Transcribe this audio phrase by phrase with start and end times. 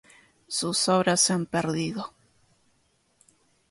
[0.47, 2.15] Sus obras se han perdido.